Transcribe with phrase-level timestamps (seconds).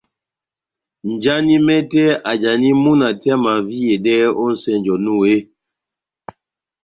[1.11, 5.43] Njani mɛtɛ ajani múna tɛ́h amaviyedɛ ó nʼsɛnjɛ onu eeeh?